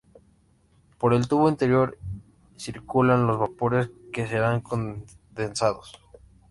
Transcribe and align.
Por 0.97 1.13
el 1.13 1.27
tubo 1.27 1.47
interior 1.47 1.95
circulan 2.57 3.27
los 3.27 3.37
vapores 3.37 3.91
que 4.11 4.25
serán 4.27 4.61
condensados. 4.61 5.91